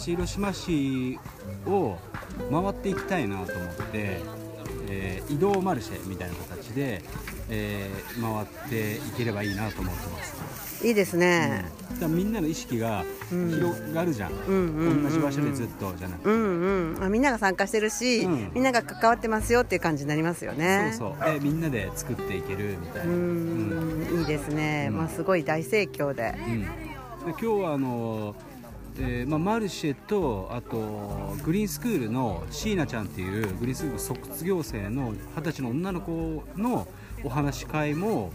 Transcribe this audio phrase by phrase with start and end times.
[0.00, 1.18] 東広島市
[1.66, 1.98] を
[2.50, 4.20] 回っていきたいなと思って、
[4.88, 7.02] えー移動マルシェみたいな形で、
[7.50, 11.66] えー回っていければいいなと思ってます、いいですね。
[11.90, 13.50] だからみんなの意識がうん。
[13.50, 15.02] 広がるじゃん、うんうんうんうん。
[15.04, 15.92] 同じ場所でずっと。
[15.96, 17.04] じゃなくて、うんうん。
[17.04, 18.50] あみんなが参加してるし、うん。
[18.54, 20.94] みんなが関わってますよっていう感じになりますよね。
[20.96, 21.32] そうそう。
[21.34, 24.20] でみんなで作っていけるみたいうな、ん。
[24.20, 24.96] いいですね、うん。
[24.96, 26.34] まあ、すごい大盛況で。
[26.48, 26.62] うん。
[26.62, 26.68] で
[27.26, 28.34] 今日はあの、
[29.02, 36.86] えーまあ、マルシェとあとグリーンスクールの椎名ちゃんっていうグリーンスクール卒業生の二十歳の女の子の
[37.24, 38.30] お話し会も、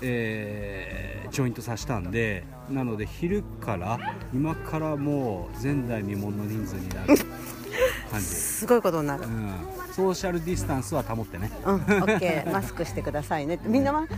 [0.00, 3.98] えージョイントさせたんでなので昼から
[4.34, 7.14] 今からもう前代未聞の人数になる。
[8.10, 9.24] 感じ、すごいことになる。
[9.24, 9.54] うん、
[9.92, 13.58] ソーシャルディスタンスは保ってね、うん、オッケーマスクしてくださいね。
[13.64, 14.08] みんなは、うん、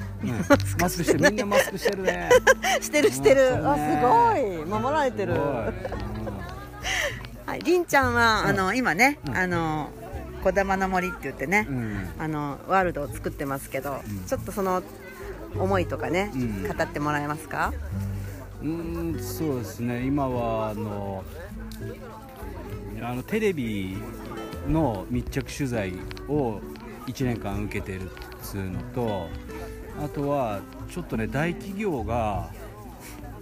[0.80, 2.30] マスクしてみんなマスクしてるね。
[2.80, 3.66] してるしてる、うん。
[3.66, 4.64] あすごい。
[4.64, 5.34] 守られてる。
[5.34, 5.48] すごい。
[7.46, 9.36] はい、りんちゃんは、あの今ね、うん。
[9.36, 9.90] あの
[10.42, 12.08] こだまの森って言ってね、うん。
[12.18, 14.24] あのワールドを作ってますけど、うん。
[14.24, 14.82] ちょっとその
[15.58, 16.62] 思いとかね、うん。
[16.66, 17.72] 語ってもらえますか？
[18.62, 20.04] うーんそうですね。
[20.04, 21.24] 今はあの
[23.02, 23.96] あのテレビ
[24.68, 25.92] の密着取材
[26.28, 26.60] を
[27.06, 29.28] 1年間受けてるっつうのと
[30.02, 32.50] あとはちょっとね大企業が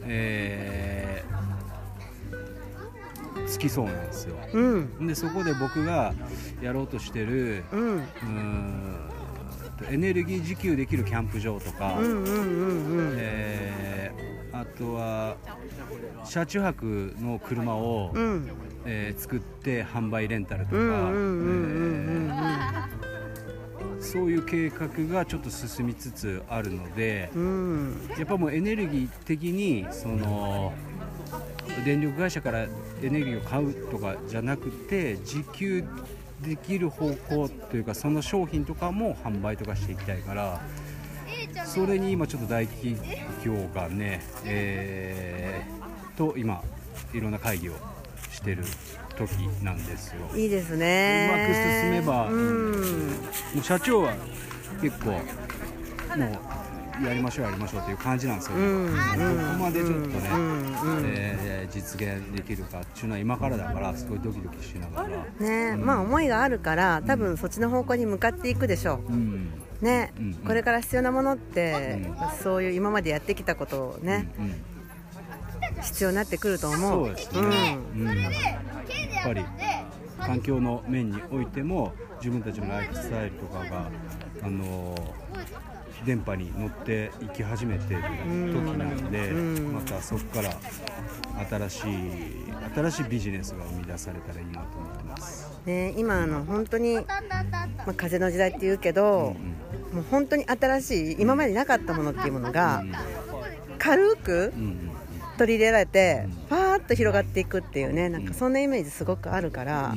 [0.02, 1.41] えー
[3.47, 4.36] つきそうなんですよ。
[4.52, 5.06] うん。
[5.08, 6.14] でそこで僕が
[6.62, 7.80] やろうとしてるうん。
[7.83, 9.11] うん
[9.89, 11.97] エネルギー自給できるキャンプ場とか、
[14.52, 15.36] あとは
[16.24, 18.47] 車中泊の車を、うん
[18.86, 20.77] えー作って販売レンタルとか、
[24.00, 27.42] そういう計画がちょっと進みつつあるのでうん。
[27.42, 30.73] うんやっぱもうエネルギー的にその
[31.84, 32.69] 電力会社からエ
[33.03, 35.85] ネルギーを買うとかじゃなくて自給
[36.42, 40.61] できる方向というかその商品とかも販売とかしていきたいから
[41.67, 42.97] それに今ちょっと大企
[43.45, 46.62] 業がね、えーと今
[47.14, 47.73] いろんな会議を
[48.40, 48.64] してる
[49.17, 49.30] 時
[49.62, 50.36] なんですよ。
[50.36, 52.70] いいですうねまく進めばうん。
[52.73, 54.14] もう社長は
[54.80, 55.18] 結構も
[57.02, 58.96] うやりましょうやりましょうっていう感じなんですよ、うん。
[58.96, 65.08] まあどこまでちょっとね、うんうんえー実現できるかっていうのは今からだからすごいドキドキしながら、
[65.39, 69.12] ねまあ思いがあるから多分そっちの方向に向かっていくでしょう。
[69.12, 69.52] ん。
[69.80, 72.00] うね、うんこれから必要なものって、
[72.40, 74.55] うそういう今までやってきたことをね、うんうん
[75.83, 77.07] 必要になってくると思う。
[77.07, 78.07] そうですね、うん。
[78.07, 79.45] やっぱり
[80.18, 83.91] 環境の面においても自分たちのライフスタイルとかが、
[84.42, 85.30] あのー
[86.05, 89.35] 電波に乗っていき始めている時なので、う
[89.70, 89.73] ん。
[89.74, 90.51] またそこから
[91.68, 91.83] 新しい
[92.74, 95.51] 新しいビジネスが生み出されたらいいなと思ってます。
[95.67, 97.05] ね、今あの本当に、ま
[97.89, 99.36] あ、風の時代って言うけど、
[99.92, 102.83] もう本当に新しい今までなかったものっていうものが
[103.79, 104.89] 軽くうんうん
[105.40, 109.95] 取り入れられてファーッと広がっていくっていうねなんかそんなイメージすごくあるから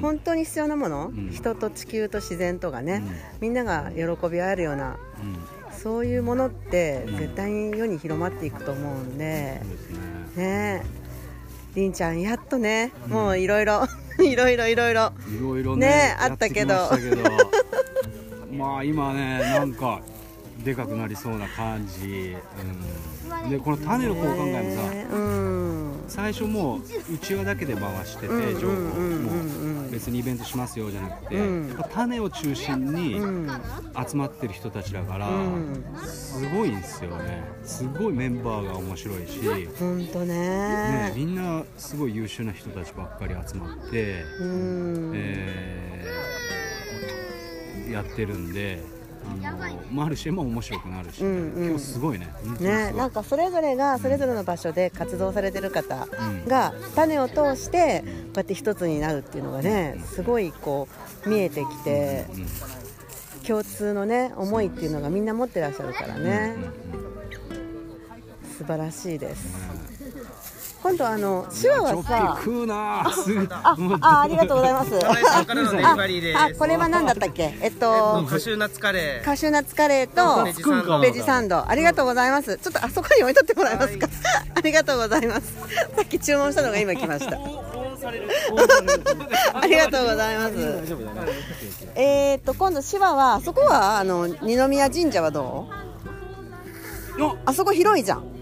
[0.00, 3.02] 本当に必要なもの人と地球と自然とかね
[3.40, 4.96] みんなが喜び合えるような
[5.72, 9.60] そういうものって絶対に世に広まっていくと思うんで
[10.36, 10.82] ね。
[11.74, 13.88] りんちゃんやっとねもういろいろ
[14.20, 15.76] いろいろいろいろ。
[15.76, 16.74] ねあったけど。
[18.56, 20.02] まあ今ねなんか
[20.62, 22.36] でかくなりそうな感じ、
[23.42, 26.04] うん、でこの種の交換会もさねうん。
[26.06, 26.80] 最初もう
[27.14, 31.68] 内輪だけで回しててうん情報もう別にイベントしますよじゃなくて、うん。
[31.68, 33.50] やっぱ種を中心にうん。
[34.08, 35.84] 集まってる人たちだから、うん。
[36.04, 37.44] すごいんですよね。
[37.62, 39.40] すごいメンバーが面白いし、
[39.78, 44.24] 本当ね、ねみんなすごい優秀な人たちばっかり集まって。
[44.40, 45.12] うん。
[45.14, 45.84] えー
[47.90, 48.80] やってるんで、
[49.90, 52.18] マルシェも面白くなるし、うんうん今日すごい。
[52.18, 52.26] ね、
[52.60, 56.44] ね、なんかそれぞれがそれぞれの場所で活動されてる方うん。
[56.46, 60.88] が種を通してこうやって一つになるっていうのがねすごいこ
[61.26, 62.46] う見えてきてうん
[63.46, 66.54] 共通のね思いっていうのがみんな持ってらっしゃるからね。
[66.92, 67.63] うんうん
[68.58, 69.44] 素晴らしいです。
[69.44, 69.52] ね。
[70.82, 73.10] 今度あの手話はさ食うな。
[73.10, 73.48] すぐ。
[73.50, 74.90] ああありがとうございます。
[76.36, 77.56] あこれは何だったっけ？
[77.62, 81.68] えっとカシューナッツカレーカシューナッツカレーとベジサンド。
[81.68, 82.58] ありがとうございます。
[82.58, 84.08] ちょっとあそこに置いとってもらえますか？
[84.54, 85.54] ありがとうございます。
[85.96, 87.38] さっき注文したのが今来ました。
[89.54, 90.54] ありがとうございます。
[91.94, 95.66] えー、っと今度芝はそこはあの二宮神社はど
[97.16, 97.20] う？
[97.20, 98.33] よあそこ広いじゃん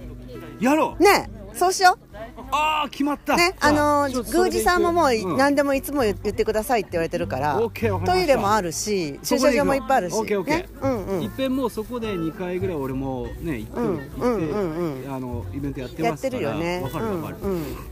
[0.63, 1.03] やろう。
[1.03, 2.17] ねえそうしよう。
[2.51, 3.37] ああ決まった。
[3.37, 5.37] ね、あの宮司さんももううん。
[5.37, 8.25] 何でもいつも言ってくださいって言われてるから、オッケーわかりました。
[8.25, 10.57] トイレもあるし駐車場もいっぱいあるしオッケーオッケー。
[10.61, 10.69] ね。
[10.81, 11.23] うんうん。
[11.25, 15.05] いっぺんもうそこで2回ぐらい俺もね行って,、うん行ってうんうん。
[15.05, 16.81] うんあのイベントやってやってますからるよね。
[16.83, 17.37] わかるわかる、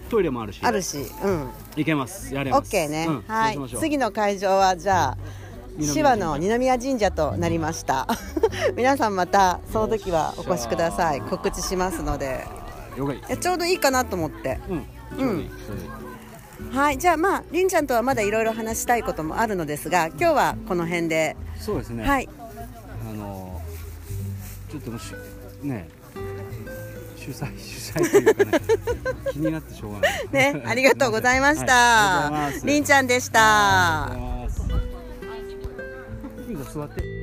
[0.09, 0.61] トイレもあるし。
[0.63, 1.49] あるしうん。
[1.77, 2.35] 行けます。
[2.35, 2.69] やれオます。
[2.69, 3.59] ッケーね、うんはい。
[3.79, 5.17] 次の会場はじゃあ
[5.95, 8.07] 手話の二宮神社となりました。
[8.77, 11.21] 皆さんまたその時はお越しください。
[11.21, 12.47] 告知しますので
[12.97, 14.59] 了解いやちょうどいいかなと思って。
[14.69, 14.79] うん。
[14.79, 15.91] うどいいちょうどいい。
[16.73, 21.37] はいじゃあまありんちゃんとはまだいろいろ話したいこともあるのですが今日はこの辺で。
[21.59, 22.07] そうですね。
[22.07, 22.29] はい。
[23.09, 23.61] あの
[24.71, 25.13] ちょっともうし
[25.63, 25.89] ね
[27.17, 28.61] 主催主催というかね
[29.33, 30.29] 気になってしょうがない。
[30.33, 32.67] ねありがとうございましはいあたりがとうございます。
[32.67, 34.05] りんちゃんでした。
[34.05, 34.75] ありがとうござ
[36.53, 36.75] います。
[36.75, 37.20] 座って。